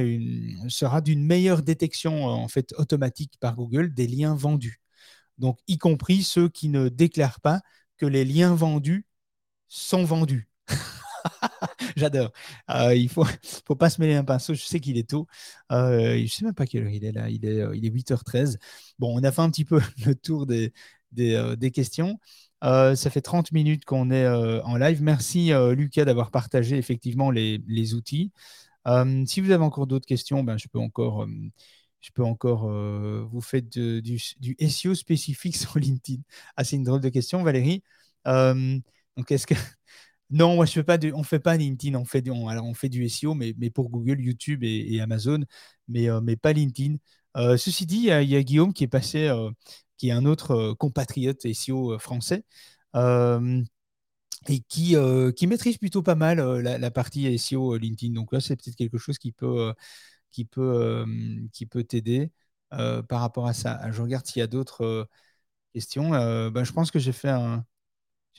[0.69, 4.81] sera d'une meilleure détection en fait automatique par Google des liens vendus
[5.41, 7.61] donc y compris ceux qui ne déclarent pas
[7.97, 9.07] que les liens vendus
[9.69, 10.49] sont vendus.
[12.01, 12.33] J'adore.
[12.71, 13.25] Euh, il ne faut,
[13.67, 14.55] faut pas se mêler un pinceau.
[14.55, 15.27] Je sais qu'il est tôt.
[15.71, 17.29] Euh, je ne sais même pas quelle heure il est là.
[17.29, 18.57] Il est, euh, il est 8h13.
[18.99, 20.73] Bon, on a fait un petit peu le tour des,
[21.13, 22.19] des, questions.
[22.63, 25.03] ça fait 30 minutes qu'on est en live.
[25.03, 28.33] Merci Lucas d'avoir partagé effectivement les, les outils.
[29.27, 31.27] si vous avez encore d'autres questions, ben, je peux encore
[32.01, 32.71] je peux encore
[33.29, 36.23] vous faire du, du, SEO spécifique sur LinkedIn
[36.57, 37.83] Ah, c'est une drôle de question, Valérie.
[38.25, 39.55] Donc, est-ce que.
[40.31, 40.81] Non, moi, je
[41.13, 43.91] on ne fait pas LinkedIn, on fait, du, alors on fait du SEO, mais, pour
[43.91, 45.41] Google, YouTube et, Amazon,
[45.89, 46.97] mais, euh, mais pas LinkedIn.
[47.57, 49.31] ceci dit, il y, a Guillaume qui est passé,
[49.97, 52.45] qui est un autre compatriote SEO français,
[54.49, 54.97] et qui,
[55.47, 58.15] maîtrise plutôt pas mal la, partie SEO LinkedIn.
[58.15, 59.75] Donc là, c'est peut-être quelque chose qui peut
[61.89, 62.31] t'aider
[62.71, 63.91] par rapport à ça.
[63.91, 65.09] Je regarde s'il y a d'autres
[65.75, 66.11] questions.
[66.51, 67.65] Ben, je pense que j'ai fait un,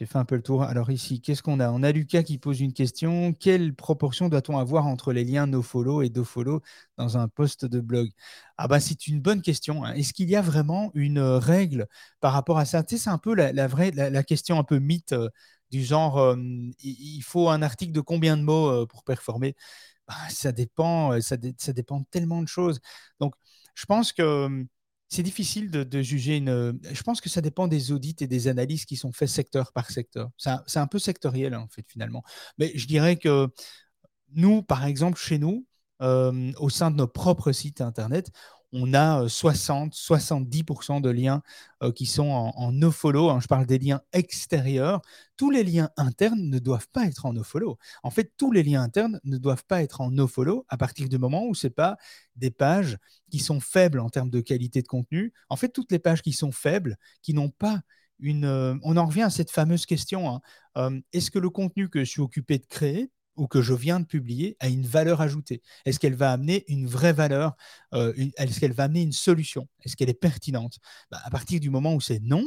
[0.01, 0.63] j'ai fait un peu le tour.
[0.63, 1.69] Alors ici, qu'est-ce qu'on a?
[1.69, 3.33] On a Lucas qui pose une question.
[3.33, 6.61] Quelle proportion doit-on avoir entre les liens nofollow et dofollow
[6.97, 8.09] dans un post de blog?
[8.57, 9.85] Ah bah c'est une bonne question.
[9.85, 9.93] Hein.
[9.93, 11.85] Est-ce qu'il y a vraiment une règle
[12.19, 12.81] par rapport à ça?
[12.81, 15.13] Tu sais, c'est un peu la, vraie, la, question un peu mythe
[15.69, 16.35] du genre,
[16.81, 19.55] il faut un article de combien de mots pour performer?
[20.07, 22.79] Bah, ça dépend, ça, ça, dépend tellement de choses.
[23.19, 23.35] Donc,
[23.75, 24.65] je pense que
[25.11, 26.79] c'est difficile de, juger une.
[26.89, 29.91] Je pense que ça dépend des audits et des analyses qui sont faits secteur par
[29.91, 30.29] secteur.
[30.37, 32.23] C'est un, peu sectoriel, en fait, finalement.
[32.57, 33.49] Mais je dirais que
[34.33, 35.67] nous, par exemple, chez nous,
[36.01, 38.31] au sein de nos propres sites Internet,
[38.73, 41.41] on a 60-70% euh, de liens
[41.83, 43.29] euh, qui sont en, nofollow.
[43.29, 43.39] Hein.
[43.41, 45.01] je parle des liens extérieurs.
[45.35, 47.77] Tous les liens internes ne doivent pas être en nofollow.
[48.03, 51.17] En fait, tous les liens internes ne doivent pas être en nofollow à partir du
[51.17, 51.97] moment où ce n'est pas
[52.35, 52.97] des pages
[53.29, 55.33] qui sont faibles en termes de qualité de contenu.
[55.49, 57.81] En fait, toutes les pages qui sont faibles, qui n'ont pas
[58.19, 58.45] une...
[58.45, 60.41] Euh, on en revient à cette fameuse question.
[60.75, 61.01] Hein.
[61.11, 64.05] Est-ce que le contenu que je suis occupé de créer ou que je viens de
[64.05, 65.61] publier a une valeur ajoutée?
[65.85, 67.55] Est-ce qu'elle va amener une vraie valeur
[67.93, 69.67] euh, Est-ce qu'elle va amener une solution?
[69.83, 70.79] Est-ce qu'elle est pertinente?
[71.09, 72.45] Bah, À partir du moment où c'est non,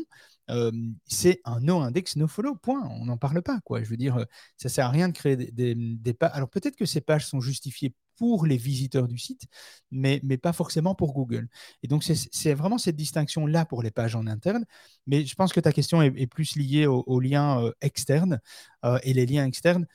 [1.06, 2.86] c'est un no-index, no-follow, point.
[2.90, 3.60] On n'en parle pas.
[3.64, 3.82] Quoi.
[3.82, 4.24] Je veux dire,
[4.58, 6.32] ça sert à rien de créer des, pages.
[6.34, 9.42] Alors peut-être que ces pages sont justifiées pour les visiteurs du site,
[9.90, 11.48] mais, mais pas forcément pour Google.
[11.82, 14.64] Et donc, c'est vraiment cette distinction-là pour les pages en interne.
[15.06, 18.40] Mais je pense que ta question est, plus liée aux, liens euh, externes.
[18.84, 19.86] Euh, et les liens externes,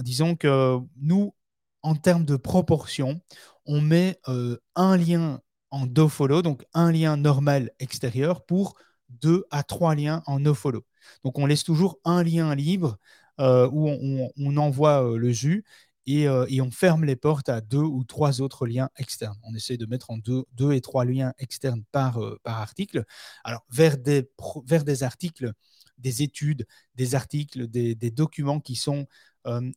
[0.00, 1.34] disons que nous,
[1.82, 3.20] en termes de proportion,
[3.66, 5.40] on met euh, un lien
[5.70, 8.74] en do-follow, donc un lien normal extérieur pour
[9.08, 10.84] deux à trois liens en no-follow.
[11.24, 12.98] Donc, on laisse toujours un lien libre
[13.38, 13.88] où
[14.36, 15.64] on, envoie le jus
[16.08, 19.38] euh, et, on ferme les portes à deux ou trois autres liens externes.
[19.42, 23.04] On essaie de mettre en deux, deux et trois liens externes par, euh, par article.
[23.44, 24.30] Alors, vers des,
[24.64, 25.52] vers des articles,
[25.98, 29.06] des études, des articles, des, documents qui sont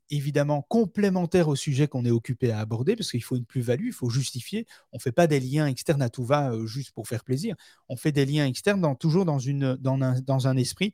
[0.09, 3.93] évidemment complémentaires au sujet qu'on est occupé à aborder, parce qu'il faut une plus-value, il
[3.93, 4.65] faut justifier.
[4.91, 7.55] On ne fait pas des liens externes à tout va juste pour faire plaisir.
[7.89, 10.93] On fait des liens externes toujours dans, un, dans un esprit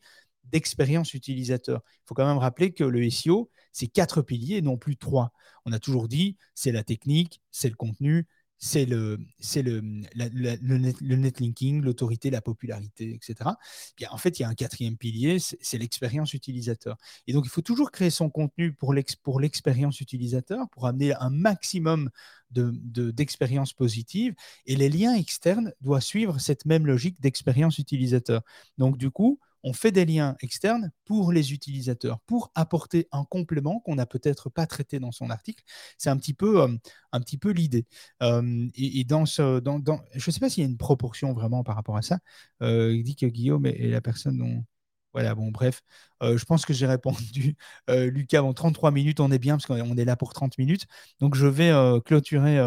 [0.52, 1.82] d'expérience utilisateur.
[1.86, 5.32] Il faut quand même rappeler que le SEO, c'est quatre piliers non plus trois.
[5.66, 8.28] On a toujours dit, c'est la technique, c'est le contenu,
[8.60, 9.82] c'est le, c'est le,
[10.15, 13.52] le, netlinking, l'autorité, la popularité, etc.
[14.12, 16.98] en fait, il y a un quatrième pilier, c'est, l'expérience utilisateur.
[17.26, 18.93] Et donc, il faut toujours créer son contenu pour,
[19.24, 22.10] pour l'expérience utilisateur, pour amener un maximum
[22.52, 23.13] de,
[23.78, 24.36] positive.
[24.65, 28.41] Et les liens externes doivent suivre cette même logique d'expérience utilisateur.
[28.78, 33.80] Donc, du coup, on fait des liens externes pour les utilisateurs, pour apporter un complément
[33.82, 35.63] qu'on n'a peut-être pas traité dans son article.
[35.98, 37.86] C'est un petit peu, euh, l'idée.
[38.24, 39.62] Euh, et, dans ce,
[40.15, 42.19] je ne sais pas s'il y a une proportion vraiment par rapport à ça.
[42.62, 44.63] Euh, il dit que Guillaume est, la personne dont...
[45.13, 45.82] Voilà, bon, bref,
[46.22, 47.56] je pense que j'ai répondu.
[47.89, 50.86] Lucas, en 33 minutes, on est bien parce qu'on est là pour 30 minutes.
[51.19, 51.72] Donc, je vais
[52.06, 52.60] clôturer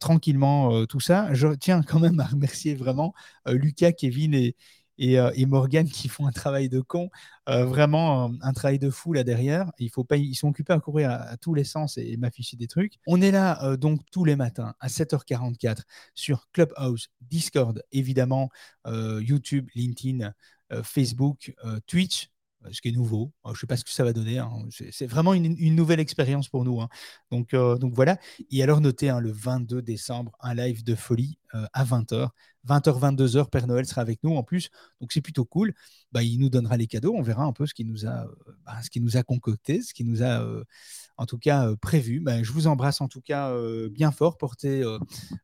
[0.00, 1.28] tranquillement tout ça.
[1.34, 3.12] Je tiens quand même à remercier vraiment
[3.46, 4.56] Lucas, Kevin et,
[5.00, 7.10] euh, et, Morgan qui font un travail de con,
[7.48, 9.70] euh, vraiment euh, un travail de fou là derrière.
[9.78, 9.90] Ils
[10.34, 12.94] sont occupés à courir à, tous les sens et, m'afficher des trucs.
[13.06, 15.82] On est là donc tous les matins à 7h44
[16.14, 18.50] sur Clubhouse, Discord, évidemment,
[18.86, 20.32] YouTube, LinkedIn,
[20.82, 21.54] Facebook,
[21.86, 22.30] Twitch
[22.70, 23.32] ce qui est nouveau.
[23.44, 24.38] Je ne sais pas ce que ça va donner.
[24.38, 24.50] Hein.
[24.90, 26.80] C'est vraiment une, nouvelle expérience pour nous.
[26.80, 26.88] Hein.
[27.30, 28.18] Donc, donc voilà.
[28.50, 31.38] Et alors, notez hein, le 22 décembre, un live de folie
[31.72, 32.30] à 20h.
[32.68, 34.70] 20h, 22h, Père Noël sera avec nous en plus.
[35.00, 35.72] Donc c'est plutôt cool.
[36.12, 37.14] Bah, il nous donnera les cadeaux.
[37.16, 40.04] On verra un peu ce qu'il nous a, euh, bah, nous a concocté, ce qui
[40.04, 40.64] nous a euh,
[41.20, 42.18] en tout cas euh, prévu.
[42.18, 43.54] Bah, je vous embrasse en tout cas
[43.90, 44.38] bien fort.
[44.38, 44.82] Portez,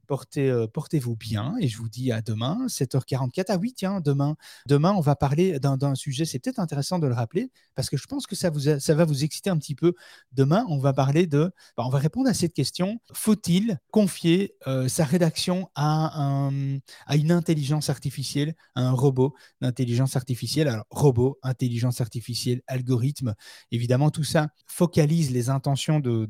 [0.07, 3.45] portez, portez-vous bien et je vous dis à demain, 7h44.
[3.49, 4.37] Ah oui, tiens, demain,
[4.67, 6.25] demain on va parler d'un, sujet.
[6.25, 9.05] C'est peut-être intéressant de le rappeler parce que je pense que ça, vous ça va
[9.05, 9.93] vous exciter un petit peu.
[10.33, 12.99] Demain, on va parler de, on va répondre à cette question.
[13.13, 14.55] Faut-il confier
[14.89, 20.69] sa rédaction à un à une intelligence artificielle, à un robot d'intelligence artificielle?
[20.69, 23.35] Alors, robot, intelligence artificielle, algorithme,
[23.71, 25.66] évidemment, tout ça focalise les intentions
[26.01, 26.27] de,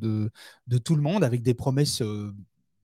[0.66, 2.02] de, tout le monde avec des promesses.
[2.02, 2.32] Euh,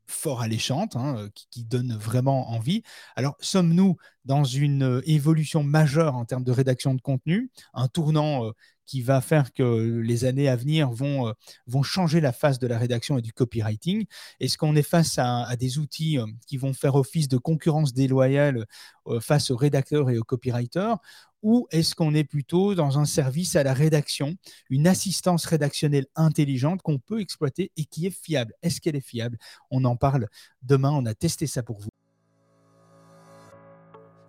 [0.07, 2.83] fort alléchantes, hein, euh, qui, donnent vraiment envie.
[3.17, 8.53] Alors, sommes-nous dans une euh, évolution majeure en termes de rédaction de contenu, un tournant
[8.87, 11.33] qui va faire que les années à venir vont, euh,
[11.67, 14.05] vont changer la face de la rédaction et du copywriting.
[14.41, 18.67] Est-ce qu'on est face à, des outils euh, qui vont faire office de concurrence déloyale
[19.07, 20.99] euh, face aux rédacteurs et aux copywriters
[21.45, 24.37] ou est-ce qu'on est plutôt dans un service à la rédaction,
[24.71, 28.53] une assistance rédactionnelle intelligente qu'on peut exploiter et qui est fiable?
[28.63, 29.39] Est-ce qu'elle est fiable?
[29.71, 30.29] On en parle
[30.63, 32.02] demain, on a testé ça pour vous.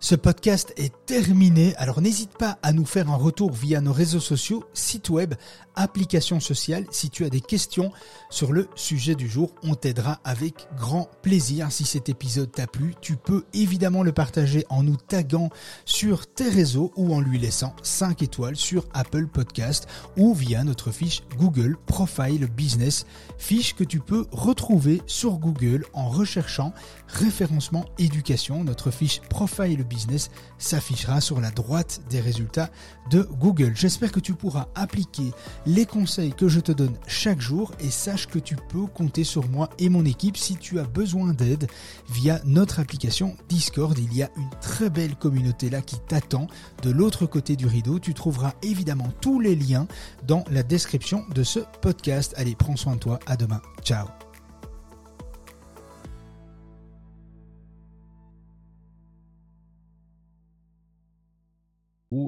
[0.04, 4.20] Ce podcast est terminé, alors n'hésite pas à nous faire un retour via nos réseaux
[4.20, 5.32] sociaux, site web,
[5.76, 6.84] applications sociales.
[6.90, 7.90] Si tu as des questions
[8.28, 11.72] sur le sujet du jour, on t'aidera avec grand plaisir.
[11.72, 15.48] Si cet épisode t'a plu, tu peux évidemment le partager en nous taguant
[15.86, 19.88] sur tes réseaux ou en lui laissant 5 étoiles sur Apple Podcast
[20.18, 23.06] ou via notre fiche Google Profile Business,
[23.38, 26.74] fiche que tu peux retrouver sur Google en recherchant
[27.08, 28.64] référencement éducation.
[28.64, 29.93] Notre fiche Profile Business
[30.58, 32.70] s'affichera sur la droite des résultats
[33.10, 33.72] de Google.
[33.74, 35.32] J'espère que tu pourras appliquer
[35.66, 39.48] les conseils que je te donne chaque jour et sache que tu peux compter sur
[39.48, 41.68] moi et mon équipe si tu as besoin d'aide
[42.10, 43.98] via notre application Discord.
[43.98, 46.46] Il y a une très belle communauté là qui t'attend
[46.82, 47.98] de l'autre côté du rideau.
[47.98, 49.86] Tu trouveras évidemment tous les liens
[50.26, 52.34] dans la description de ce podcast.
[52.36, 53.18] Allez, prends soin de toi.
[53.26, 53.60] À demain.
[53.82, 54.23] Ciao.